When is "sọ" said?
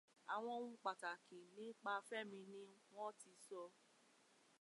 3.45-3.61